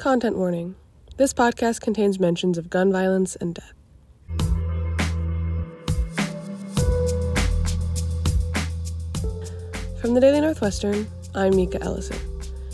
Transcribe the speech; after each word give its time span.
Content 0.00 0.38
warning 0.38 0.76
this 1.18 1.34
podcast 1.34 1.82
contains 1.82 2.18
mentions 2.18 2.56
of 2.56 2.70
gun 2.70 2.90
violence 2.90 3.36
and 3.36 3.54
death. 3.54 3.74
From 10.00 10.14
the 10.14 10.20
Daily 10.22 10.40
Northwestern, 10.40 11.06
I'm 11.34 11.54
Mika 11.54 11.82
Ellison. 11.82 12.16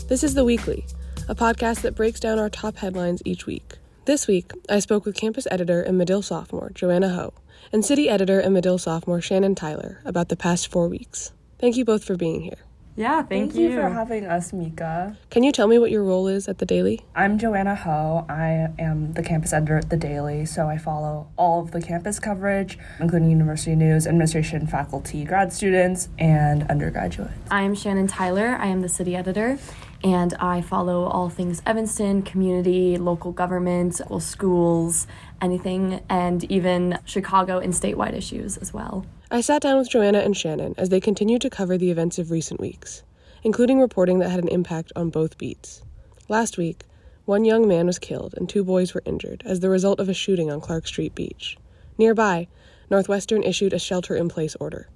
This 0.07 0.23
is 0.23 0.35
The 0.35 0.45
Weekly, 0.45 0.85
a 1.27 1.35
podcast 1.35 1.81
that 1.81 1.95
breaks 1.95 2.21
down 2.21 2.39
our 2.39 2.49
top 2.49 2.77
headlines 2.77 3.21
each 3.25 3.45
week. 3.45 3.73
This 4.05 4.25
week, 4.25 4.53
I 4.69 4.79
spoke 4.79 5.03
with 5.03 5.17
campus 5.17 5.49
editor 5.51 5.81
and 5.81 5.97
Medill 5.97 6.21
sophomore 6.21 6.71
Joanna 6.73 7.09
Hou 7.09 7.33
and 7.73 7.83
city 7.83 8.07
editor 8.07 8.39
and 8.39 8.53
Medill 8.53 8.77
sophomore 8.77 9.19
Shannon 9.19 9.53
Tyler 9.53 9.99
about 10.05 10.29
the 10.29 10.37
past 10.37 10.69
four 10.69 10.87
weeks. 10.87 11.33
Thank 11.59 11.75
you 11.75 11.83
both 11.83 12.05
for 12.05 12.15
being 12.15 12.39
here. 12.39 12.66
Yeah, 12.97 13.21
thank, 13.21 13.51
Thank 13.51 13.55
you. 13.61 13.79
for 13.79 13.89
having 13.89 14.25
us, 14.25 14.51
Mika. 14.51 15.15
Can 15.29 15.43
you 15.43 15.51
tell 15.51 15.67
me 15.67 15.77
what 15.77 15.91
your 15.91 16.03
role 16.03 16.27
is 16.27 16.47
at 16.47 16.57
the 16.57 16.65
Daily? 16.65 17.05
I'm 17.15 17.37
Joanna 17.37 17.75
Hou. 17.75 18.25
I 18.27 18.69
am 18.79 19.13
the 19.13 19.21
campus 19.21 19.53
editor 19.53 19.77
at 19.77 19.91
The 19.91 19.97
Daily, 19.97 20.47
so 20.47 20.67
I 20.67 20.79
follow 20.79 21.27
all 21.37 21.61
of 21.61 21.69
the 21.69 21.79
campus 21.79 22.19
coverage, 22.19 22.79
including 22.99 23.29
university 23.29 23.75
news, 23.75 24.07
administration, 24.07 24.65
faculty, 24.65 25.25
grad 25.25 25.53
students, 25.53 26.09
and 26.17 26.63
undergraduates. 26.71 27.33
I'm 27.51 27.75
Shannon 27.75 28.07
Tyler. 28.07 28.57
I 28.59 28.65
am 28.65 28.81
the 28.81 28.89
city 28.89 29.15
editor, 29.15 29.59
and 30.03 30.33
I 30.39 30.61
follow 30.61 31.03
all 31.03 31.29
things 31.29 31.61
Evanston, 31.67 32.23
community, 32.23 32.97
local 32.97 33.31
government, 33.31 33.99
local 33.99 34.19
schools, 34.19 35.05
anything, 35.39 36.01
and 36.09 36.43
even 36.45 36.97
Chicago 37.05 37.59
and 37.59 37.73
statewide 37.73 38.15
issues 38.15 38.57
as 38.57 38.73
well. 38.73 39.05
I 39.29 39.41
sat 39.41 39.61
down 39.61 39.77
with 39.77 39.89
Joanna 39.89 40.19
and 40.19 40.37
Shannon 40.37 40.73
as 40.77 40.87
they 40.87 41.01
continued 41.01 41.41
to 41.41 41.49
cover 41.49 41.77
the 41.77 41.91
events 41.91 42.17
of 42.17 42.31
recent 42.31 42.61
weeks, 42.61 43.03
including 43.43 43.81
reporting 43.81 44.19
that 44.19 44.29
had 44.29 44.39
an 44.39 44.47
impact 44.47 44.93
on 44.95 45.09
both 45.09 45.37
beats. 45.37 45.81
Last 46.29 46.57
week, 46.57 46.85
one 47.25 47.43
young 47.43 47.67
man 47.67 47.87
was 47.87 47.99
killed 47.99 48.35
and 48.37 48.47
two 48.47 48.63
boys 48.63 48.93
were 48.93 49.03
injured 49.03 49.43
as 49.45 49.59
the 49.59 49.69
result 49.69 49.99
of 49.99 50.07
a 50.07 50.13
shooting 50.13 50.49
on 50.49 50.61
Clark 50.61 50.87
Street 50.87 51.13
Beach. 51.13 51.57
Nearby, 51.97 52.47
Northwestern 52.89 53.43
issued 53.43 53.73
a 53.73 53.79
shelter 53.79 54.15
in 54.15 54.29
place 54.29 54.55
order. 54.61 54.87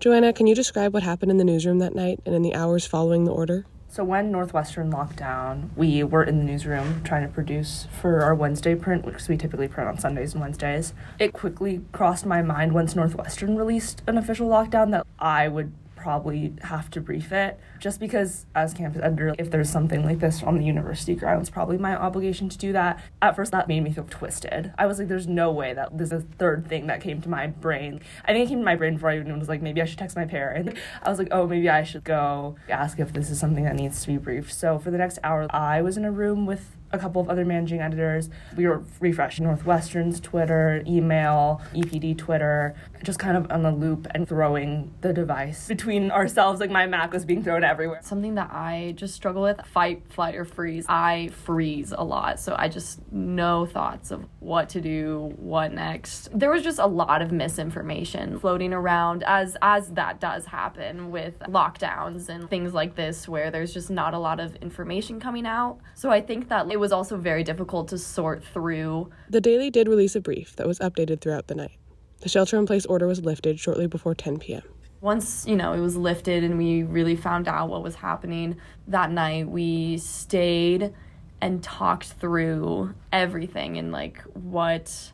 Joanna, 0.00 0.34
can 0.34 0.46
you 0.46 0.54
describe 0.54 0.92
what 0.92 1.02
happened 1.02 1.30
in 1.30 1.38
the 1.38 1.44
newsroom 1.44 1.78
that 1.78 1.94
night 1.94 2.20
and 2.26 2.34
in 2.34 2.42
the 2.42 2.54
hours 2.54 2.84
following 2.84 3.24
the 3.24 3.32
order? 3.32 3.64
So 3.92 4.04
when 4.04 4.32
Northwestern 4.32 4.88
locked 4.90 5.16
down, 5.16 5.70
we 5.76 6.02
were 6.02 6.24
in 6.24 6.38
the 6.38 6.44
newsroom 6.44 7.02
trying 7.04 7.26
to 7.26 7.28
produce 7.30 7.88
for 8.00 8.22
our 8.22 8.34
Wednesday 8.34 8.74
print, 8.74 9.04
which 9.04 9.28
we 9.28 9.36
typically 9.36 9.68
print 9.68 9.86
on 9.86 9.98
Sundays 9.98 10.32
and 10.32 10.40
Wednesdays. 10.40 10.94
It 11.18 11.34
quickly 11.34 11.82
crossed 11.92 12.24
my 12.24 12.40
mind 12.40 12.72
once 12.72 12.96
Northwestern 12.96 13.54
released 13.54 14.00
an 14.06 14.16
official 14.16 14.48
lockdown 14.48 14.92
that 14.92 15.06
I 15.18 15.46
would 15.46 15.74
probably 16.02 16.52
have 16.62 16.90
to 16.90 17.00
brief 17.00 17.30
it. 17.30 17.60
Just 17.78 18.00
because 18.00 18.46
as 18.56 18.74
campus 18.74 19.00
editor 19.00 19.34
if 19.38 19.52
there's 19.52 19.70
something 19.70 20.04
like 20.04 20.18
this 20.18 20.42
on 20.42 20.58
the 20.58 20.64
university 20.64 21.14
grounds 21.14 21.48
probably 21.48 21.78
my 21.78 21.94
obligation 21.94 22.48
to 22.48 22.58
do 22.58 22.72
that. 22.72 23.00
At 23.22 23.36
first 23.36 23.52
that 23.52 23.68
made 23.68 23.84
me 23.84 23.92
feel 23.92 24.06
twisted. 24.10 24.72
I 24.76 24.86
was 24.86 24.98
like 24.98 25.06
there's 25.06 25.28
no 25.28 25.52
way 25.52 25.74
that 25.74 25.96
this 25.96 26.10
is 26.10 26.24
a 26.24 26.26
third 26.38 26.66
thing 26.66 26.88
that 26.88 27.00
came 27.00 27.20
to 27.22 27.28
my 27.28 27.46
brain. 27.46 28.00
I 28.24 28.32
think 28.32 28.46
it 28.46 28.48
came 28.48 28.58
to 28.58 28.64
my 28.64 28.74
brain 28.74 28.94
before 28.94 29.10
i 29.10 29.16
even 29.16 29.38
was 29.38 29.48
like 29.48 29.62
maybe 29.62 29.80
i 29.80 29.84
should 29.84 29.98
text 29.98 30.16
my 30.16 30.26
parent. 30.26 30.76
I 31.02 31.08
was 31.08 31.20
like 31.20 31.28
oh 31.30 31.46
maybe 31.46 31.68
i 31.68 31.84
should 31.84 32.02
go 32.02 32.56
ask 32.68 32.98
if 32.98 33.12
this 33.12 33.30
is 33.30 33.38
something 33.38 33.64
that 33.64 33.76
needs 33.76 34.02
to 34.02 34.08
be 34.08 34.16
briefed. 34.16 34.52
So 34.52 34.80
for 34.80 34.90
the 34.90 34.98
next 34.98 35.20
hour 35.22 35.46
i 35.50 35.80
was 35.82 35.96
in 35.96 36.04
a 36.04 36.10
room 36.10 36.46
with 36.46 36.76
a 36.92 36.98
couple 36.98 37.20
of 37.20 37.28
other 37.28 37.44
managing 37.44 37.80
editors. 37.80 38.28
We 38.56 38.66
were 38.66 38.84
refreshing 39.00 39.46
Northwestern's 39.46 40.20
Twitter, 40.20 40.82
email, 40.86 41.60
EPD 41.74 42.18
Twitter, 42.18 42.74
just 43.02 43.18
kind 43.18 43.36
of 43.36 43.50
on 43.50 43.62
the 43.62 43.72
loop 43.72 44.06
and 44.12 44.28
throwing 44.28 44.92
the 45.00 45.12
device 45.12 45.68
between 45.68 46.10
ourselves. 46.10 46.60
Like 46.60 46.70
my 46.70 46.86
Mac 46.86 47.12
was 47.12 47.24
being 47.24 47.42
thrown 47.42 47.64
everywhere. 47.64 48.00
Something 48.02 48.34
that 48.34 48.50
I 48.52 48.94
just 48.96 49.14
struggle 49.14 49.42
with 49.42 49.60
fight, 49.66 50.02
flight, 50.10 50.34
or 50.34 50.44
freeze. 50.44 50.86
I 50.88 51.30
freeze 51.44 51.92
a 51.96 52.04
lot. 52.04 52.40
So 52.40 52.54
I 52.56 52.68
just 52.68 53.00
no 53.10 53.66
thoughts 53.66 54.10
of 54.10 54.26
what 54.40 54.68
to 54.70 54.80
do, 54.80 55.32
what 55.36 55.72
next. 55.72 56.28
There 56.38 56.50
was 56.50 56.62
just 56.62 56.78
a 56.78 56.86
lot 56.86 57.22
of 57.22 57.32
misinformation 57.32 58.38
floating 58.38 58.72
around 58.72 59.22
as 59.24 59.56
as 59.62 59.88
that 59.92 60.20
does 60.20 60.46
happen 60.46 61.10
with 61.10 61.38
lockdowns 61.40 62.28
and 62.28 62.48
things 62.48 62.74
like 62.74 62.94
this 62.94 63.28
where 63.28 63.50
there's 63.50 63.72
just 63.72 63.90
not 63.90 64.14
a 64.14 64.18
lot 64.18 64.40
of 64.40 64.54
information 64.56 65.20
coming 65.20 65.46
out. 65.46 65.78
So 65.94 66.10
I 66.10 66.20
think 66.20 66.48
that 66.48 66.70
it 66.70 66.78
was 66.82 66.92
also 66.92 67.16
very 67.16 67.44
difficult 67.44 67.88
to 67.88 67.96
sort 67.96 68.44
through. 68.44 69.08
The 69.30 69.40
Daily 69.40 69.70
did 69.70 69.88
release 69.88 70.14
a 70.14 70.20
brief 70.20 70.56
that 70.56 70.66
was 70.66 70.78
updated 70.80 71.22
throughout 71.22 71.46
the 71.46 71.54
night. 71.54 71.78
The 72.20 72.28
shelter 72.28 72.58
in 72.58 72.66
place 72.66 72.84
order 72.84 73.06
was 73.06 73.24
lifted 73.24 73.58
shortly 73.58 73.86
before 73.86 74.14
10 74.14 74.38
p.m. 74.38 74.62
Once, 75.00 75.46
you 75.46 75.56
know, 75.56 75.72
it 75.72 75.80
was 75.80 75.96
lifted 75.96 76.44
and 76.44 76.58
we 76.58 76.82
really 76.82 77.16
found 77.16 77.48
out 77.48 77.68
what 77.68 77.82
was 77.82 77.94
happening 77.94 78.60
that 78.88 79.10
night, 79.10 79.48
we 79.48 79.96
stayed 79.98 80.92
and 81.40 81.62
talked 81.62 82.12
through 82.12 82.94
everything 83.12 83.78
and 83.78 83.90
like 83.90 84.20
what 84.34 85.12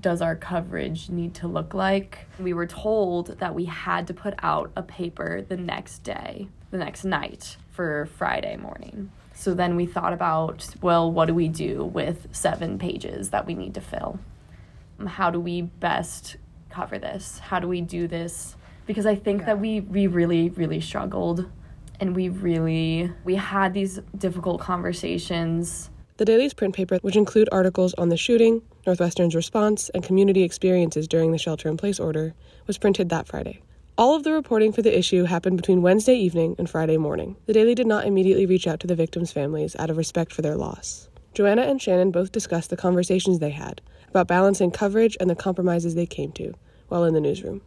does 0.00 0.20
our 0.20 0.36
coverage 0.36 1.08
need 1.08 1.34
to 1.34 1.48
look 1.48 1.72
like? 1.72 2.26
We 2.38 2.52
were 2.52 2.66
told 2.66 3.38
that 3.38 3.54
we 3.54 3.64
had 3.64 4.06
to 4.08 4.14
put 4.14 4.34
out 4.42 4.70
a 4.76 4.82
paper 4.82 5.42
the 5.42 5.56
next 5.56 6.00
day, 6.00 6.48
the 6.70 6.78
next 6.78 7.04
night 7.04 7.56
for 7.72 8.06
Friday 8.06 8.56
morning. 8.56 9.10
So 9.36 9.52
then 9.52 9.76
we 9.76 9.84
thought 9.84 10.14
about, 10.14 10.66
well, 10.80 11.12
what 11.12 11.26
do 11.26 11.34
we 11.34 11.46
do 11.46 11.84
with 11.84 12.26
seven 12.32 12.78
pages 12.78 13.30
that 13.30 13.46
we 13.46 13.54
need 13.54 13.74
to 13.74 13.82
fill? 13.82 14.18
Um, 14.98 15.06
how 15.06 15.30
do 15.30 15.38
we 15.38 15.60
best 15.60 16.36
cover 16.70 16.98
this? 16.98 17.38
How 17.38 17.60
do 17.60 17.68
we 17.68 17.82
do 17.82 18.08
this? 18.08 18.56
Because 18.86 19.04
I 19.04 19.14
think 19.14 19.40
yeah. 19.40 19.46
that 19.48 19.60
we 19.60 19.80
we 19.80 20.06
really 20.06 20.48
really 20.50 20.80
struggled 20.80 21.50
and 22.00 22.16
we 22.16 22.30
really 22.30 23.12
we 23.24 23.34
had 23.34 23.74
these 23.74 24.00
difficult 24.16 24.60
conversations. 24.60 25.90
The 26.16 26.24
Daily's 26.24 26.54
print 26.54 26.74
paper, 26.74 26.96
which 27.02 27.14
include 27.14 27.50
articles 27.52 27.92
on 27.98 28.08
the 28.08 28.16
shooting, 28.16 28.62
Northwestern's 28.86 29.34
response, 29.34 29.90
and 29.90 30.02
community 30.02 30.44
experiences 30.44 31.06
during 31.06 31.32
the 31.32 31.38
shelter 31.38 31.68
in 31.68 31.76
place 31.76 32.00
order, 32.00 32.32
was 32.66 32.78
printed 32.78 33.10
that 33.10 33.26
Friday. 33.26 33.60
All 33.98 34.14
of 34.14 34.24
the 34.24 34.32
reporting 34.32 34.72
for 34.72 34.82
the 34.82 34.96
issue 34.96 35.24
happened 35.24 35.56
between 35.56 35.80
Wednesday 35.80 36.16
evening 36.16 36.54
and 36.58 36.68
Friday 36.68 36.98
morning. 36.98 37.36
The 37.46 37.54
Daily 37.54 37.74
did 37.74 37.86
not 37.86 38.06
immediately 38.06 38.44
reach 38.44 38.66
out 38.66 38.78
to 38.80 38.86
the 38.86 38.94
victims' 38.94 39.32
families 39.32 39.74
out 39.78 39.88
of 39.88 39.96
respect 39.96 40.34
for 40.34 40.42
their 40.42 40.54
loss. 40.54 41.08
Joanna 41.32 41.62
and 41.62 41.80
Shannon 41.80 42.10
both 42.10 42.30
discussed 42.30 42.68
the 42.68 42.76
conversations 42.76 43.38
they 43.38 43.50
had 43.50 43.80
about 44.10 44.28
balancing 44.28 44.70
coverage 44.70 45.16
and 45.18 45.30
the 45.30 45.34
compromises 45.34 45.94
they 45.94 46.04
came 46.04 46.30
to 46.32 46.52
while 46.88 47.04
in 47.04 47.14
the 47.14 47.22
newsroom. 47.22 47.62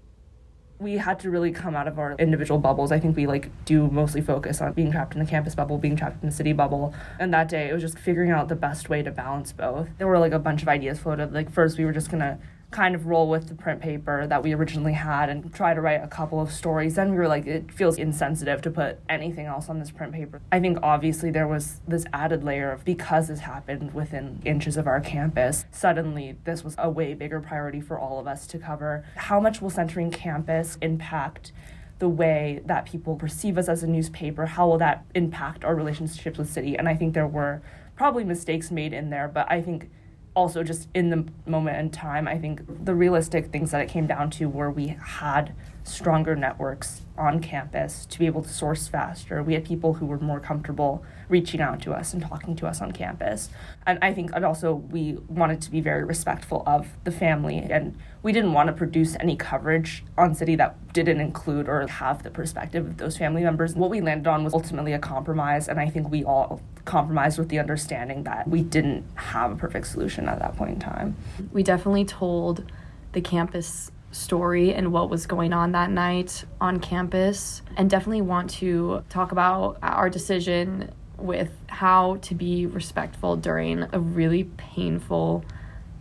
We 0.78 0.97
had 0.97 1.19
to 1.22 1.31
really 1.31 1.51
come 1.51 1.75
out 1.75 1.88
of 1.88 1.97
our 1.97 2.13
individual 2.19 2.59
bubbles. 2.59 2.91
I 2.91 3.00
think 3.00 3.18
we 3.18 3.25
like 3.25 3.50
do 3.66 3.88
mostly 3.88 4.22
focus 4.22 4.62
on 4.62 4.72
being 4.73 4.91
trapped 4.91 5.16
in 5.16 5.19
the 5.19 5.29
campus 5.29 5.56
bubble, 5.56 5.79
being 5.79 5.95
trapped 5.95 6.22
in 6.22 6.29
the 6.29 6.35
city 6.35 6.53
bubble. 6.53 6.94
And 7.18 7.34
that 7.34 7.50
day 7.50 7.69
it 7.69 7.73
was 7.73 7.81
just 7.81 7.97
figuring 7.97 8.29
out 8.29 8.50
the 8.50 8.56
best 8.56 8.88
way 8.88 9.01
to 9.01 9.09
balance 9.09 9.51
both. 9.51 9.89
There 9.97 10.06
were 10.06 10.19
like 10.19 10.34
a 10.34 10.39
bunch 10.39 10.62
of 10.62 10.68
ideas 10.68 11.00
floated. 11.00 11.34
Like 11.34 11.51
first 11.51 11.79
we 11.79 11.85
were 11.85 11.91
just 11.91 12.12
gonna 12.12 12.38
kind 12.72 12.94
of 12.94 13.07
roll 13.07 13.28
with 13.28 13.47
the 13.47 13.56
print 13.56 13.81
paper 13.81 14.28
that 14.28 14.44
we 14.44 14.53
originally 14.53 14.94
had 14.94 15.28
and 15.30 15.52
try 15.53 15.74
to 15.74 15.81
write 15.81 16.03
a 16.03 16.07
couple 16.07 16.40
of 16.40 16.52
stories. 16.52 16.96
Then 16.96 17.12
we 17.12 17.18
were 17.18 17.28
like, 17.28 17.47
it 17.47 17.72
feels 17.72 17.97
insensitive 17.97 18.62
to 18.62 18.69
put 18.69 19.00
anything 19.09 19.47
else 19.47 19.69
on 19.69 19.80
this 19.80 19.90
print 19.90 20.13
paper. 20.13 20.41
I 20.52 20.59
think 20.59 20.78
obviously 20.84 21.31
there 21.31 21.47
was 21.47 21.81
this 21.88 22.06
added 22.13 22.44
layer 22.44 22.72
of 22.72 22.85
because 22.85 23.28
this 23.28 23.40
happened 23.40 23.94
within 23.94 24.40
inches 24.46 24.78
of 24.78 24.85
our 24.85 25.02
campus, 25.02 25.66
suddenly 25.72 26.38
this 26.44 26.63
was 26.63 26.75
a 26.78 26.90
way 26.90 27.16
bigger 27.16 27.40
priority 27.40 27.81
for 27.81 28.00
all 28.00 28.19
of 28.19 28.28
us 28.28 28.46
to 28.47 28.59
cover. 28.59 29.03
How 29.16 29.40
much 29.40 29.62
will 29.62 29.72
centering 29.72 30.12
campus 30.12 30.78
impact? 30.81 31.51
the 31.97 32.07
way 32.07 32.62
that 32.66 32.86
people 32.86 33.18
perceive 33.18 33.57
us 33.57 33.68
as 33.68 33.84
a 33.84 33.88
newspaper 33.88 34.46
how 34.46 34.66
will 34.66 34.78
that 34.78 35.06
impact 35.16 35.66
our 35.66 35.75
relationships 35.75 36.38
with 36.38 36.50
city 36.50 36.78
and 36.78 36.88
i 36.88 36.96
think 36.96 37.13
there 37.13 37.28
were 37.28 37.62
probably 37.97 38.24
mistakes 38.24 38.72
made 38.72 38.94
in 38.94 39.09
there 39.09 39.28
but 39.28 39.46
i 39.51 39.62
think 39.62 39.90
also 40.39 40.63
just 40.63 40.88
in 40.94 41.09
the 41.09 41.25
moment 41.45 41.77
in 41.77 41.89
time, 41.89 42.27
I 42.27 42.38
think 42.38 42.61
the 42.85 42.95
realistic 42.95 43.47
things 43.47 43.72
that 43.72 43.81
it 43.81 43.89
came 43.89 44.07
down 44.07 44.29
to 44.31 44.47
were 44.47 44.72
we 44.72 44.95
had 45.03 45.53
stronger 45.89 46.35
networks 46.35 47.01
on 47.17 47.41
campus 47.41 48.05
to 48.05 48.17
be 48.17 48.25
able 48.25 48.41
to 48.41 48.50
source 48.50 48.88
faster. 48.88 49.44
We 49.44 49.53
had 49.53 49.66
people 49.66 49.95
who 49.95 50.05
were 50.05 50.19
more 50.19 50.39
comfortable 50.39 51.03
reaching 51.27 51.59
out 51.59 51.81
to 51.81 51.94
us 51.94 52.13
and 52.13 52.22
talking 52.22 52.55
to 52.55 52.67
us 52.67 52.81
on 52.81 52.91
campus. 52.91 53.50
And 53.86 54.00
I 54.01 54.13
think 54.13 54.31
and 54.33 54.45
also 54.45 54.74
we 54.74 55.18
wanted 55.27 55.62
to 55.63 55.71
be 55.71 55.81
very 55.81 56.03
respectful 56.03 56.63
of 56.65 56.88
the 57.03 57.12
family 57.12 57.57
and 57.57 57.97
we 58.24 58.31
didn't 58.31 58.53
want 58.53 58.68
to 58.68 58.74
produce 58.74 59.15
any 59.19 59.36
coverage 59.36 60.03
on 60.18 60.33
city 60.33 60.56
that 60.56 60.94
didn't 60.94 61.19
include 61.19 61.68
or 61.68 61.86
have 61.88 62.24
the 62.24 62.30
perspective 62.30 62.85
of 62.85 62.97
those 62.97 63.18
family 63.18 63.44
members. 63.44 63.75
What 63.75 63.89
we 63.89 64.01
landed 64.01 64.27
on 64.27 64.44
was 64.44 64.53
ultimately 64.53 64.94
a 64.94 65.00
compromise 65.00 65.68
and 65.68 65.80
I 65.80 65.89
think 65.89 66.09
we 66.09 66.24
all 66.24 66.62
compromised 66.85 67.38
with 67.38 67.50
the 67.50 67.59
understanding 67.59 68.24
that 68.24 68.47
we 68.47 68.62
didn't 68.62 69.06
have 69.15 69.51
a 69.51 69.56
perfect 69.56 69.88
solution 69.88 70.27
at 70.27 70.39
that 70.39 70.56
point 70.56 70.71
in 70.71 70.80
time. 70.80 71.15
We 71.51 71.63
definitely 71.63 72.06
told 72.06 72.71
the 73.12 73.21
campus 73.21 73.92
story 74.11 74.73
and 74.73 74.91
what 74.91 75.09
was 75.09 75.25
going 75.25 75.53
on 75.53 75.71
that 75.73 75.91
night 75.91 76.44
on 76.59 76.79
campus, 76.79 77.61
and 77.77 77.89
definitely 77.89 78.21
want 78.21 78.50
to 78.50 79.03
talk 79.09 79.31
about 79.31 79.77
our 79.81 80.09
decision 80.09 80.91
with 81.17 81.51
how 81.67 82.15
to 82.21 82.33
be 82.33 82.65
respectful 82.65 83.35
during 83.35 83.85
a 83.91 84.00
really 84.00 84.45
painful 84.45 85.44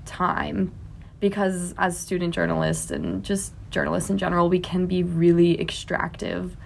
time. 0.07 0.73
Because 1.21 1.75
as 1.77 1.99
student 1.99 2.33
journalists 2.33 2.91
and 2.91 3.25
just 3.25 3.53
journalists 3.71 4.09
in 4.09 4.19
general, 4.19 4.49
we 4.49 4.61
can 4.61 4.87
be 4.87 5.03
really 5.03 5.61
extractive 5.61 6.57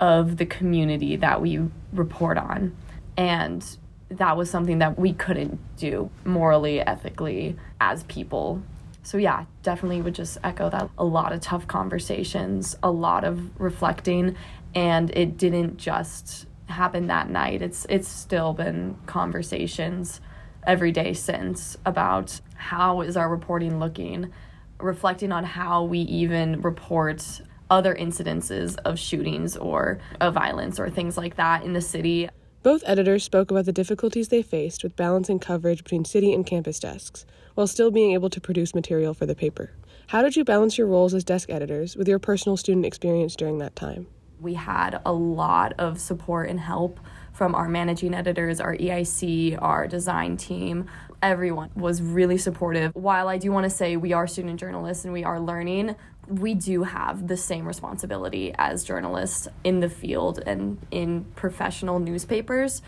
of 0.00 0.36
the 0.36 0.46
community 0.46 1.16
that 1.16 1.40
we 1.40 1.60
report 1.92 2.36
on. 2.36 2.76
And 3.16 3.64
that 4.08 4.36
was 4.36 4.50
something 4.50 4.80
that 4.80 4.98
we 4.98 5.12
couldn't 5.12 5.60
do 5.76 6.10
morally, 6.24 6.80
ethically 6.80 7.56
as 7.80 8.02
people. 8.04 8.62
So, 9.04 9.18
yeah, 9.18 9.44
definitely 9.62 10.00
would 10.02 10.14
just 10.14 10.38
echo 10.42 10.68
that. 10.70 10.90
A 10.98 11.04
lot 11.04 11.32
of 11.32 11.40
tough 11.40 11.68
conversations, 11.68 12.76
a 12.82 12.90
lot 12.90 13.22
of 13.22 13.60
reflecting, 13.60 14.34
and 14.74 15.10
it 15.10 15.36
didn't 15.36 15.76
just 15.76 16.46
happen 16.66 17.06
that 17.06 17.28
night. 17.28 17.62
It's 17.62 17.86
it's 17.88 18.08
still 18.08 18.54
been 18.54 18.96
conversations 19.06 20.20
every 20.66 20.90
day 20.90 21.12
since 21.12 21.76
about 21.84 22.40
how 22.56 23.02
is 23.02 23.16
our 23.16 23.28
reporting 23.28 23.78
looking, 23.78 24.32
reflecting 24.80 25.32
on 25.32 25.44
how 25.44 25.84
we 25.84 25.98
even 26.00 26.62
report 26.62 27.42
other 27.70 27.94
incidences 27.94 28.78
of 28.84 28.98
shootings 28.98 29.56
or 29.56 29.98
of 30.20 30.34
violence 30.34 30.80
or 30.80 30.88
things 30.88 31.16
like 31.16 31.36
that 31.36 31.62
in 31.62 31.74
the 31.74 31.80
city. 31.80 32.28
Both 32.64 32.82
editors 32.86 33.22
spoke 33.22 33.50
about 33.50 33.66
the 33.66 33.74
difficulties 33.74 34.28
they 34.28 34.40
faced 34.40 34.82
with 34.82 34.96
balancing 34.96 35.38
coverage 35.38 35.84
between 35.84 36.06
city 36.06 36.32
and 36.32 36.46
campus 36.46 36.80
desks, 36.80 37.26
while 37.52 37.66
still 37.66 37.90
being 37.90 38.12
able 38.14 38.30
to 38.30 38.40
produce 38.40 38.74
material 38.74 39.12
for 39.12 39.26
the 39.26 39.34
paper. 39.34 39.72
How 40.06 40.22
did 40.22 40.34
you 40.34 40.44
balance 40.44 40.78
your 40.78 40.86
roles 40.86 41.12
as 41.12 41.24
desk 41.24 41.50
editors 41.50 41.94
with 41.94 42.08
your 42.08 42.18
personal 42.18 42.56
student 42.56 42.86
experience 42.86 43.36
during 43.36 43.58
that 43.58 43.76
time? 43.76 44.06
We 44.40 44.54
had 44.54 44.98
a 45.04 45.12
lot 45.12 45.74
of 45.76 46.00
support 46.00 46.48
and 46.48 46.58
help 46.58 47.00
from 47.34 47.54
our 47.54 47.68
managing 47.68 48.14
editors, 48.14 48.60
our 48.60 48.74
EIC, 48.74 49.58
our 49.60 49.86
design 49.86 50.38
team. 50.38 50.86
Everyone 51.20 51.70
was 51.74 52.00
really 52.00 52.38
supportive. 52.38 52.94
While 52.94 53.28
I 53.28 53.36
do 53.36 53.52
want 53.52 53.64
to 53.64 53.70
say 53.70 53.98
we 53.98 54.14
are 54.14 54.26
student 54.26 54.58
journalists 54.58 55.04
and 55.04 55.12
we 55.12 55.22
are 55.22 55.38
learning, 55.38 55.96
we 56.28 56.54
do 56.54 56.82
have 56.84 57.28
the 57.28 57.36
same 57.36 57.66
responsibility 57.66 58.54
as 58.56 58.84
journalists 58.84 59.48
in 59.62 59.80
the 59.80 59.88
field 59.88 60.40
and 60.46 60.78
in 60.90 61.24
professional 61.36 61.98
newspapers. 61.98 62.82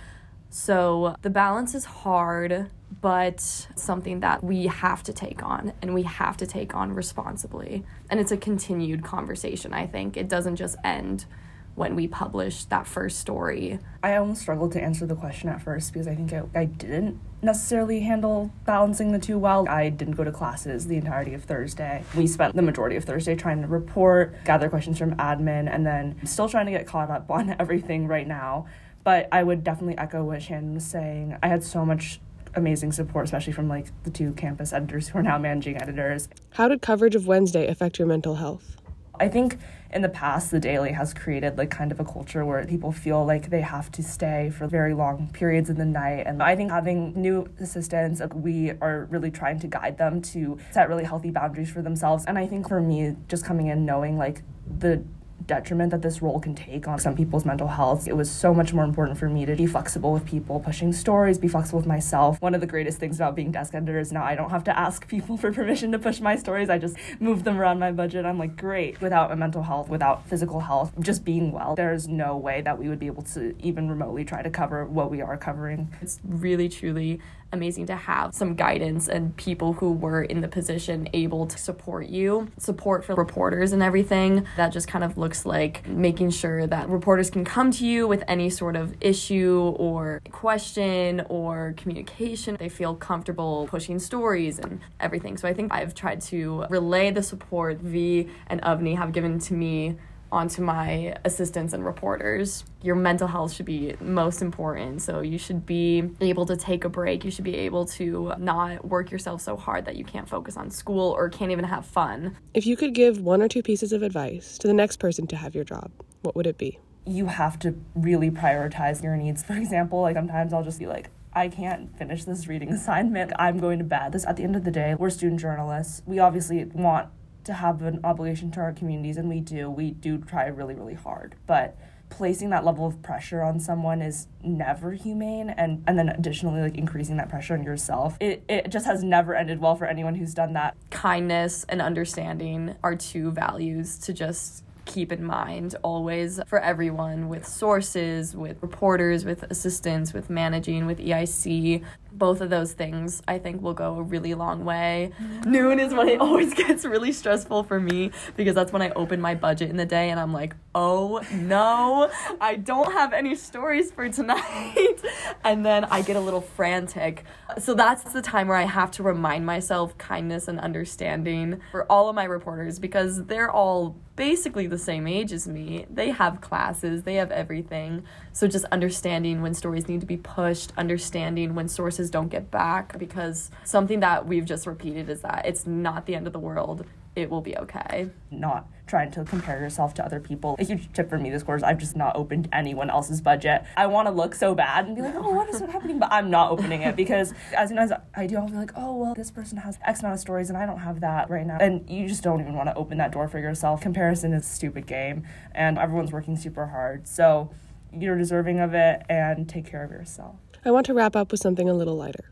So 0.51 1.17
the 1.23 1.31
balance 1.31 1.75
is 1.75 1.85
hard, 1.85 2.71
but 3.01 3.41
something 3.41 4.21
that 4.21 4.43
we 4.43 4.67
have 4.67 5.03
to 5.05 5.13
take 5.13 5.43
on 5.43 5.73
and 5.83 5.93
we 5.93 6.05
have 6.05 6.37
to 6.39 6.47
take 6.47 6.75
on 6.75 6.93
responsibly. 6.93 7.85
And 8.09 8.21
it's 8.21 8.33
a 8.33 8.37
continued 8.37 9.05
conversation, 9.05 9.73
I 9.73 9.87
think. 9.87 10.17
It 10.17 10.29
doesn't 10.29 10.57
just 10.57 10.77
end 10.85 11.27
when 11.77 11.95
we 11.95 12.09
published 12.09 12.71
that 12.71 12.87
first 12.87 13.19
story. 13.21 13.79
I 14.03 14.17
almost 14.17 14.41
struggled 14.41 14.73
to 14.73 14.83
answer 14.83 15.07
the 15.07 15.15
question 15.15 15.49
at 15.49 15.63
first 15.63 15.93
because 15.93 16.09
I 16.09 16.15
think 16.15 16.33
I, 16.33 16.43
I 16.55 16.65
didn't 16.65 17.21
necessarily 17.43 18.01
handle 18.01 18.51
balancing 18.65 19.13
the 19.13 19.19
two 19.19 19.39
well. 19.39 19.69
I 19.69 19.91
didn't 19.91 20.15
go 20.15 20.25
to 20.25 20.33
classes 20.33 20.87
the 20.87 20.97
entirety 20.97 21.35
of 21.35 21.45
Thursday. 21.45 22.03
We 22.17 22.27
spent 22.27 22.57
the 22.57 22.63
majority 22.63 22.97
of 22.97 23.05
Thursday 23.05 23.37
trying 23.37 23.61
to 23.61 23.69
report, 23.69 24.43
gather 24.45 24.71
questions 24.71 24.99
from 24.99 25.15
admin, 25.17 25.73
and 25.73 25.87
then 25.87 26.17
still 26.27 26.49
trying 26.49 26.67
to 26.67 26.73
get 26.73 26.87
caught 26.87 27.11
up 27.11 27.31
on 27.31 27.55
everything 27.61 28.09
right 28.09 28.27
now. 28.27 28.67
But 29.05 29.29
I 29.31 29.45
would 29.45 29.63
definitely 29.63 29.99
echo 29.99 30.25
what 30.25 30.43
Shannon 30.43 30.75
was 30.75 30.85
saying. 30.85 31.37
I 31.43 31.49
had 31.49 31.63
so 31.63 31.85
much 31.85 32.21
amazing 32.55 32.91
support, 32.91 33.27
especially 33.27 33.53
from 33.53 33.69
like 33.69 33.87
the 34.03 34.11
two 34.11 34.33
campus 34.33 34.73
editors 34.73 35.09
who 35.09 35.19
are 35.19 35.23
now 35.23 35.39
managing 35.39 35.81
editors. 35.81 36.29
How 36.55 36.69
did 36.69 36.81
coverage 36.81 37.15
of 37.15 37.27
Wednesday 37.27 37.67
affect 37.69 37.99
your 37.99 38.09
mental 38.09 38.37
health? 38.37 38.76
I 39.21 39.29
think 39.29 39.59
in 39.93 40.03
the 40.03 40.09
past, 40.09 40.51
the 40.51 40.61
Daily 40.61 40.93
has 40.93 41.15
created 41.15 41.57
like 41.57 41.71
kind 41.71 41.93
of 41.93 42.01
a 42.01 42.05
culture 42.05 42.45
where 42.45 42.65
people 42.67 42.93
feel 42.93 43.25
like 43.25 43.51
they 43.51 43.61
have 43.61 43.91
to 43.93 44.03
stay 44.03 44.51
for 44.51 44.67
very 44.67 44.95
long 44.95 45.31
periods 45.33 45.71
in 45.71 45.77
the 45.77 45.85
night. 45.85 46.27
And 46.27 46.43
I 46.43 46.57
think 46.57 46.71
having 46.71 47.13
new 47.21 47.49
assistants, 47.61 48.21
we 48.35 48.73
are 48.81 49.07
really 49.11 49.31
trying 49.31 49.61
to 49.61 49.67
guide 49.67 49.99
them 49.99 50.21
to 50.23 50.59
set 50.71 50.89
really 50.89 51.05
healthy 51.05 51.31
boundaries 51.31 51.71
for 51.71 51.83
themselves. 51.83 52.25
And 52.27 52.39
I 52.39 52.47
think 52.47 52.69
for 52.69 52.81
me, 52.81 53.17
just 53.29 53.45
coming 53.45 53.69
in 53.69 53.87
knowing 53.87 54.19
like 54.19 54.43
the 54.79 55.03
detriment 55.47 55.91
that 55.91 56.03
this 56.03 56.23
role 56.23 56.41
can 56.41 56.55
take 56.55 56.89
on 56.89 56.99
some 56.99 57.15
people's 57.15 57.45
mental 57.45 57.69
health. 57.69 58.09
It 58.09 58.17
was 58.17 58.31
so 58.31 58.55
much 58.55 58.73
more 58.73 58.85
important 58.85 59.19
for 59.19 59.29
me 59.29 59.47
to 59.47 59.55
be 59.55 59.67
flexible 59.67 60.13
with 60.13 60.25
people, 60.25 60.61
pushing 60.61 60.93
stories, 60.93 61.39
be 61.39 61.49
flexible 61.49 61.79
with 61.79 61.87
myself. 61.87 62.41
One 62.41 62.55
of 62.55 62.61
the 62.61 62.67
greatest 62.67 62.99
things 62.99 63.17
about 63.17 63.37
being 63.37 63.53
desk 63.53 63.75
editor 63.75 63.99
is 63.99 64.13
now 64.13 64.25
I 64.25 64.35
don't 64.35 64.51
have 64.51 64.65
to 64.65 64.79
ask 64.79 65.07
people 65.09 65.37
for 65.37 65.53
permission 65.53 65.93
to 65.93 65.99
push 65.99 66.21
my 66.21 66.37
stories. 66.37 66.71
I 66.71 66.79
just 66.79 66.97
move 67.21 67.45
them 67.45 67.59
around 67.59 67.79
my 67.79 67.93
budget. 67.93 68.25
I'm 68.25 68.39
like, 68.39 68.57
great. 68.57 69.01
Without 69.01 69.31
a 69.31 69.37
mental 69.37 69.63
health, 69.63 69.89
without 69.89 70.27
physical 70.29 70.61
health, 70.61 70.93
just 71.01 71.25
being 71.25 71.53
well, 71.53 71.75
there's 71.75 72.09
no 72.09 72.37
way 72.37 72.61
that 72.63 72.79
we 72.79 72.89
would 72.89 72.99
be 72.99 73.07
able 73.07 73.23
to 73.23 73.55
even 73.61 73.89
remotely 73.89 74.25
try 74.25 74.43
to 74.43 74.51
cover 74.51 74.85
what 74.85 75.11
we 75.11 75.21
are 75.21 75.37
covering. 75.37 75.93
It's 76.01 76.21
really, 76.25 76.69
truly 76.69 77.21
amazing 77.53 77.87
to 77.87 77.97
have 77.97 78.35
some 78.35 78.55
guidance 78.55 79.09
and 79.09 79.37
people 79.37 79.75
who 79.75 79.93
were 79.93 80.23
in 80.23 80.41
the 80.41 80.49
position 80.49 81.09
able 81.13 81.47
to 81.47 81.59
support 81.59 82.09
you. 82.09 82.49
Support 82.59 83.05
for 83.05 83.15
reporters 83.15 83.73
and 83.73 83.83
everything. 83.83 84.47
That 84.57 84.71
just 84.71 84.89
kind 84.89 85.05
of 85.05 85.17
looks 85.17 85.47
like 85.47 85.87
making 85.87 86.31
sure 86.31 86.67
that 86.67 86.89
reporters 86.89 87.31
can 87.31 87.45
come 87.45 87.71
to 87.73 87.87
you 87.87 88.07
with 88.07 88.25
any 88.29 88.51
sort 88.51 88.77
of 88.77 88.95
issue 89.01 89.75
or 89.79 90.21
question 90.31 91.25
or 91.29 91.75
communication. 91.77 92.57
They 92.59 92.69
feel 92.69 92.95
comfortable 92.95 93.67
pushing 93.69 93.99
stories 93.99 94.59
and 94.59 94.81
everything. 95.01 95.37
So 95.37 95.49
I 95.49 95.55
think 95.55 95.73
I've 95.73 95.95
tried 95.95 96.21
to 96.23 96.65
relay 96.69 97.11
the 97.11 97.23
support 97.23 97.79
V 97.79 98.29
and 98.49 98.61
Avni 98.63 98.97
have 98.97 99.13
given 99.13 99.39
to 99.41 99.55
me 99.55 99.97
onto 100.37 100.63
my 100.63 101.17
assistants 101.25 101.73
and 101.73 101.85
reporters. 101.85 102.65
Your 102.83 102.95
mental 102.95 103.27
health 103.27 103.53
should 103.53 103.67
be 103.67 103.97
most 104.01 104.43
important. 104.43 105.03
So 105.03 105.21
you 105.21 105.39
should 105.39 105.67
be 105.67 106.11
able 106.21 106.47
to 106.47 106.57
take 106.57 106.85
a 106.85 106.89
break. 106.89 107.25
You 107.25 107.31
should 107.31 107.45
be 107.45 107.57
able 107.57 107.87
to 107.87 108.35
not 108.39 108.87
work 108.87 109.11
yourself 109.11 109.41
so 109.41 109.57
hard 109.57 109.87
that 109.87 109.97
you 109.97 110.05
can't 110.05 110.29
focus 110.29 110.57
on 110.57 110.71
school 110.71 111.13
or 111.13 111.29
can't 111.29 111.51
even 111.51 111.65
have 111.65 111.87
fun. 111.87 112.37
If 112.55 112.67
you 112.67 112.77
could 112.77 112.95
give 112.95 113.21
one 113.21 113.43
or 113.43 113.49
two 113.49 113.63
pieces 113.63 113.93
of 113.93 114.03
advice 114.03 114.59
to 114.59 114.69
the 114.69 114.75
next 114.75 114.99
person 114.99 115.27
to 115.29 115.37
have 115.37 115.55
your 115.55 115.65
job, 115.65 115.91
what 116.23 116.37
would 116.37 116.47
it 116.47 116.59
be? 116.59 116.79
You 117.07 117.27
have 117.27 117.59
to 117.61 117.75
really 117.95 118.31
prioritize 118.31 119.03
your 119.03 119.17
needs. 119.17 119.43
For 119.43 119.55
example, 119.55 120.03
like 120.03 120.17
sometimes 120.17 120.53
I'll 120.53 120.65
just 120.65 120.79
be 120.79 120.87
like, 120.87 121.11
I 121.33 121.49
can't 121.49 121.97
finish 121.97 122.25
this 122.25 122.47
reading 122.47 122.71
assignment. 122.73 123.33
I'm 123.39 123.59
going 123.59 123.79
to 123.79 123.85
bed. 123.85 124.13
This 124.13 124.27
at 124.27 124.37
the 124.37 124.43
end 124.43 124.57
of 124.57 124.65
the 124.65 124.71
day, 124.71 124.95
we're 124.95 125.11
student 125.11 125.41
journalists. 125.41 126.03
We 126.07 126.19
obviously 126.19 126.65
want 126.65 127.09
to 127.47 127.55
have 127.55 127.83
an 127.83 128.01
obligation 128.05 128.51
to 128.53 128.61
our 128.61 128.73
communities, 128.73 129.17
and 129.17 129.29
we 129.29 129.41
do. 129.41 129.71
We 129.71 129.91
do 129.91 130.19
try 130.19 130.47
really, 130.47 130.75
really 130.75 130.95
hard. 130.95 131.35
But 131.47 131.77
placing 132.09 132.51
that 132.51 132.65
level 132.65 132.87
of 132.87 133.03
pressure 133.03 133.43
on 133.43 133.59
someone 133.59 134.01
is 134.01 134.29
never 134.43 134.93
humane 134.93 135.51
and 135.51 135.83
and 135.89 135.99
then 135.99 136.09
additionally 136.09 136.61
like 136.61 136.77
increasing 136.77 137.17
that 137.17 137.29
pressure 137.29 137.53
on 137.55 137.65
yourself 137.65 138.17
it, 138.21 138.45
it 138.49 138.71
just 138.71 138.87
has 138.87 139.03
never 139.03 139.35
ended 139.35 139.61
well 139.61 139.75
for 139.75 139.87
anyone 139.87 140.15
who's 140.15 140.33
done 140.33 140.53
that 140.53 140.77
kindness 140.91 141.65
and 141.69 141.83
understanding 141.83 142.77
are 142.85 142.95
two 142.95 143.33
values 143.33 143.99
to 143.99 144.13
just 144.13 144.63
keep 144.87 145.13
in 145.13 145.23
mind 145.23 145.75
always 145.83 146.41
for 146.47 146.59
everyone 146.61 147.29
with 147.29 147.47
sources, 147.47 148.35
with 148.35 148.57
reporters, 148.63 149.25
with 149.25 149.43
assistants, 149.51 150.13
with 150.15 150.31
managing, 150.31 150.87
with 150.87 150.99
EIC. 150.99 151.85
Both 152.17 152.41
of 152.41 152.51
those 152.51 152.73
things 152.73 153.23
I 153.29 153.39
think 153.39 153.63
will 153.63 153.75
go 153.75 153.97
a 153.97 154.03
really 154.03 154.35
long 154.35 154.65
way. 154.65 155.13
Mm-hmm. 155.21 155.51
Noon 155.51 155.81
is 155.81 155.93
when 155.93 156.09
it 156.09 156.21
always 156.27 156.55
gets 156.55 156.85
really 156.85 157.13
stressful 157.13 157.65
for 157.65 157.79
me 157.81 158.11
because 158.37 158.55
that's 158.55 158.73
when 158.73 158.83
I 158.83 158.91
open 158.91 159.21
my 159.21 159.35
budget 159.35 159.71
in 159.71 159.77
the 159.77 159.87
day 159.87 160.11
and 160.11 160.19
I'm 160.19 160.33
like, 160.33 160.55
oh 160.75 161.21
no, 161.33 162.11
I 162.41 162.57
don't 162.57 162.93
have 162.93 163.13
any 163.13 163.35
stories 163.35 163.91
for 163.91 164.09
tonight. 164.09 165.01
and 165.45 165.65
then 165.65 165.85
I 165.85 166.03
get 166.03 166.17
a 166.17 166.21
little 166.21 166.41
frantic. 166.41 167.25
So 167.59 167.75
that's 167.75 168.13
the 168.13 168.23
time 168.23 168.49
where 168.49 168.57
I 168.57 168.65
have 168.65 168.91
to 168.93 169.03
remind 169.03 169.47
myself 169.47 169.97
kindness 169.99 170.49
and 170.49 170.59
understanding 170.61 171.61
for 171.71 171.91
all 171.91 172.09
of 172.09 172.15
my 172.15 172.25
reporters 172.25 172.79
because 172.79 173.25
they're 173.25 173.51
all 173.51 173.97
basically 174.17 174.67
the 174.67 174.79
same 174.79 175.07
age 175.07 175.33
as 175.33 175.47
me. 175.47 175.87
They 175.91 176.11
have 176.11 176.41
classes, 176.41 177.03
they 177.03 177.17
have 177.17 177.31
everything. 177.31 178.03
So 178.33 178.49
just 178.49 178.65
understanding 178.67 179.43
when 179.43 179.55
stories 179.55 179.89
need 179.89 180.01
to 180.01 180.07
be 180.07 180.17
pushed, 180.17 180.73
understanding 180.77 181.55
when 181.55 181.69
sources 181.69 182.06
don't 182.11 182.29
get 182.29 182.51
back, 182.51 182.99
because 182.99 183.51
something 183.65 184.01
that 184.01 184.27
we've 184.27 184.45
just 184.45 184.67
repeated 184.67 185.09
is 185.09 185.23
that 185.23 185.45
it's 185.47 185.67
not 185.67 186.07
the 186.07 186.15
end 186.15 186.27
of 186.27 186.33
the 186.33 186.39
world. 186.39 186.85
It 187.15 187.31
will 187.31 187.41
be 187.41 187.57
okay. 187.57 188.11
Not 188.31 188.69
trying 188.87 189.11
to 189.11 189.25
compare 189.25 189.59
yourself 189.59 189.95
to 189.95 190.05
other 190.05 190.21
people. 190.21 190.55
A 190.59 190.65
huge 190.65 190.93
tip 190.93 191.09
for 191.09 191.17
me 191.19 191.31
this 191.31 191.43
course, 191.43 191.63
I've 191.63 191.79
just 191.79 191.97
not 191.97 192.15
opened 192.15 192.49
anyone 192.53 192.91
else's 192.91 193.23
budget. 193.23 193.65
I 193.75 193.87
want 193.87 194.07
to 194.07 194.13
look 194.13 194.35
so 194.35 194.55
bad 194.55 194.87
and 194.87 194.95
be 194.95 195.01
like, 195.01 195.15
oh, 195.15 195.31
what 195.31 195.49
is 195.49 195.61
happening? 195.61 195.99
But 195.99 196.13
I'm 196.13 196.31
not 196.31 196.51
opening 196.51 196.83
it 196.83 196.95
because 196.95 197.33
as 197.57 197.71
soon 197.71 197.79
as 197.79 197.91
I 198.15 198.27
do, 198.27 198.37
I'll 198.37 198.49
be 198.49 198.55
like, 198.55 198.73
oh, 198.77 198.95
well, 198.95 199.15
this 199.15 199.31
person 199.31 199.57
has 199.59 199.79
X 199.83 200.01
amount 200.01 200.15
of 200.15 200.21
stories 200.21 200.51
and 200.51 200.59
I 200.59 200.67
don't 200.67 200.79
have 200.79 201.01
that 201.01 201.31
right 201.31 201.47
now. 201.47 201.57
And 201.59 201.89
you 201.89 202.07
just 202.07 202.23
don't 202.23 202.41
even 202.41 202.53
want 202.53 202.69
to 202.69 202.75
open 202.75 202.99
that 202.99 203.13
door 203.13 203.29
for 203.29 203.39
yourself. 203.39 203.81
Comparison 203.81 204.35
is 204.35 204.45
a 204.45 204.49
stupid 204.49 204.87
game 204.87 205.27
and 205.53 205.79
everyone's 205.79 206.13
working 206.13 206.37
super 206.37 206.67
hard. 206.67 207.09
So 207.09 207.51
you're 207.93 208.19
deserving 208.19 208.61
of 208.61 208.75
it 208.75 209.03
and 209.09 209.49
take 209.49 209.65
care 209.65 209.83
of 209.83 209.91
yourself. 209.91 210.37
I 210.67 210.73
want 210.73 210.87
to 210.87 210.95
wrap 210.95 211.15
up 211.15 211.31
with 211.31 211.39
something 211.39 211.69
a 211.69 211.75
little 211.75 211.95
lighter. 211.95 212.29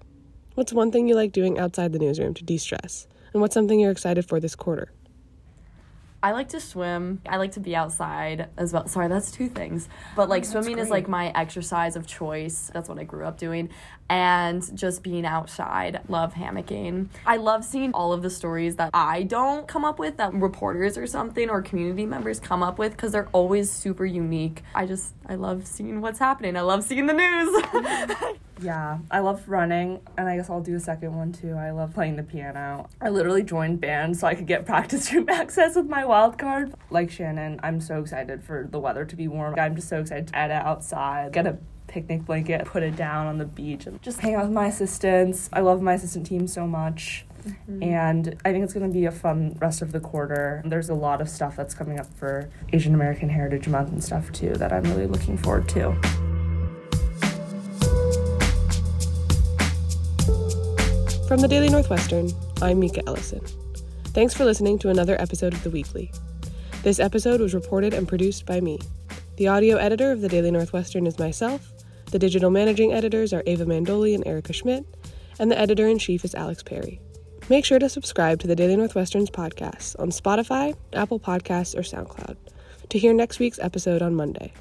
What's 0.56 0.72
one 0.72 0.90
thing 0.90 1.06
you 1.06 1.14
like 1.14 1.30
doing 1.30 1.56
outside 1.56 1.92
the 1.92 2.00
newsroom 2.00 2.34
to 2.34 2.42
de 2.42 2.58
stress? 2.58 3.06
And 3.32 3.40
what's 3.40 3.54
something 3.54 3.78
you're 3.78 3.92
excited 3.92 4.26
for 4.26 4.40
this 4.40 4.56
quarter? 4.56 4.90
I 6.24 6.32
like 6.32 6.48
to 6.48 6.60
swim. 6.60 7.20
I 7.28 7.36
like 7.36 7.52
to 7.52 7.60
be 7.60 7.76
outside 7.76 8.48
as 8.56 8.72
well. 8.72 8.86
Sorry, 8.88 9.08
that's 9.08 9.30
two 9.30 9.48
things. 9.48 9.88
But 10.16 10.30
like 10.30 10.44
Oh, 10.44 10.46
swimming 10.52 10.78
is 10.78 10.88
like 10.88 11.06
my 11.06 11.30
exercise 11.34 11.96
of 11.96 12.06
choice. 12.06 12.70
That's 12.72 12.88
what 12.88 12.98
I 12.98 13.04
grew 13.04 13.24
up 13.26 13.36
doing. 13.38 13.68
and 14.10 14.62
just 14.76 15.02
being 15.02 15.24
outside. 15.26 16.00
Love 16.08 16.34
hammocking. 16.34 17.08
I 17.26 17.36
love 17.38 17.64
seeing 17.64 17.92
all 17.92 18.12
of 18.12 18.22
the 18.22 18.28
stories 18.30 18.76
that 18.76 18.90
I 18.92 19.22
don't 19.22 19.66
come 19.66 19.84
up 19.84 19.98
with 19.98 20.16
that 20.18 20.34
reporters 20.34 20.98
or 20.98 21.06
something 21.06 21.48
or 21.50 21.62
community 21.62 22.04
members 22.06 22.38
come 22.40 22.62
up 22.62 22.78
with 22.78 22.92
because 22.92 23.12
they're 23.12 23.28
always 23.32 23.70
super 23.70 24.04
unique. 24.06 24.62
I 24.74 24.84
just, 24.86 25.14
I 25.26 25.36
love 25.36 25.66
seeing 25.66 26.00
what's 26.02 26.18
happening. 26.18 26.54
I 26.56 26.60
love 26.62 26.84
seeing 26.84 27.06
the 27.06 27.14
news. 27.14 27.62
Yeah, 28.60 28.98
I 29.10 29.20
love 29.20 29.48
running, 29.48 30.00
and 30.16 30.28
I 30.28 30.36
guess 30.36 30.48
I'll 30.48 30.60
do 30.60 30.76
a 30.76 30.80
second 30.80 31.16
one 31.16 31.32
too. 31.32 31.54
I 31.54 31.70
love 31.70 31.94
playing 31.94 32.16
the 32.16 32.22
piano. 32.22 32.88
I 33.00 33.08
literally 33.08 33.42
joined 33.42 33.80
band 33.80 34.16
so 34.16 34.26
I 34.26 34.34
could 34.34 34.46
get 34.46 34.66
practice 34.66 35.12
room 35.12 35.28
access 35.28 35.76
with 35.76 35.88
my 35.88 36.04
wild 36.04 36.38
card. 36.38 36.74
Like 36.90 37.10
Shannon, 37.10 37.60
I'm 37.62 37.80
so 37.80 38.00
excited 38.00 38.42
for 38.44 38.68
the 38.70 38.78
weather 38.78 39.04
to 39.04 39.16
be 39.16 39.28
warm. 39.28 39.54
I'm 39.58 39.74
just 39.74 39.88
so 39.88 40.00
excited 40.00 40.28
to 40.28 40.38
edit 40.38 40.56
outside, 40.56 41.32
get 41.32 41.46
a 41.46 41.58
picnic 41.86 42.24
blanket, 42.24 42.64
put 42.64 42.82
it 42.82 42.96
down 42.96 43.26
on 43.26 43.38
the 43.38 43.44
beach, 43.44 43.86
and 43.86 44.00
just 44.02 44.20
hang 44.20 44.34
out 44.34 44.44
with 44.44 44.52
my 44.52 44.66
assistants. 44.66 45.48
I 45.52 45.60
love 45.60 45.82
my 45.82 45.94
assistant 45.94 46.26
team 46.26 46.46
so 46.46 46.66
much. 46.66 47.26
Mm-hmm. 47.46 47.82
And 47.82 48.36
I 48.44 48.52
think 48.52 48.64
it's 48.64 48.72
going 48.72 48.86
to 48.86 48.92
be 48.92 49.04
a 49.04 49.12
fun 49.12 49.56
rest 49.60 49.82
of 49.82 49.92
the 49.92 50.00
quarter. 50.00 50.62
There's 50.64 50.88
a 50.88 50.94
lot 50.94 51.20
of 51.20 51.28
stuff 51.28 51.56
that's 51.56 51.74
coming 51.74 52.00
up 52.00 52.06
for 52.14 52.48
Asian 52.72 52.94
American 52.94 53.28
Heritage 53.28 53.68
Month 53.68 53.90
and 53.90 54.02
stuff 54.02 54.32
too 54.32 54.54
that 54.54 54.72
I'm 54.72 54.84
really 54.84 55.06
looking 55.06 55.36
forward 55.36 55.68
to. 55.70 56.33
From 61.34 61.40
the 61.40 61.48
Daily 61.48 61.68
Northwestern, 61.68 62.30
I'm 62.62 62.78
Mika 62.78 63.02
Ellison. 63.08 63.40
Thanks 64.12 64.34
for 64.34 64.44
listening 64.44 64.78
to 64.78 64.90
another 64.90 65.20
episode 65.20 65.52
of 65.52 65.64
The 65.64 65.70
Weekly. 65.70 66.12
This 66.84 67.00
episode 67.00 67.40
was 67.40 67.54
reported 67.54 67.92
and 67.92 68.06
produced 68.06 68.46
by 68.46 68.60
me. 68.60 68.78
The 69.36 69.48
audio 69.48 69.76
editor 69.78 70.12
of 70.12 70.20
the 70.20 70.28
Daily 70.28 70.52
Northwestern 70.52 71.08
is 71.08 71.18
myself, 71.18 71.72
the 72.12 72.20
digital 72.20 72.50
managing 72.50 72.92
editors 72.92 73.32
are 73.32 73.42
Ava 73.46 73.64
Mandoli 73.64 74.14
and 74.14 74.24
Erica 74.24 74.52
Schmidt, 74.52 74.86
and 75.40 75.50
the 75.50 75.58
editor 75.58 75.88
in 75.88 75.98
chief 75.98 76.24
is 76.24 76.36
Alex 76.36 76.62
Perry. 76.62 77.00
Make 77.50 77.64
sure 77.64 77.80
to 77.80 77.88
subscribe 77.88 78.38
to 78.38 78.46
the 78.46 78.54
Daily 78.54 78.76
Northwestern's 78.76 79.28
podcasts 79.28 79.98
on 79.98 80.10
Spotify, 80.10 80.76
Apple 80.92 81.18
Podcasts, 81.18 81.74
or 81.76 81.82
SoundCloud 81.82 82.36
to 82.90 82.98
hear 83.00 83.12
next 83.12 83.40
week's 83.40 83.58
episode 83.58 84.02
on 84.02 84.14
Monday. 84.14 84.52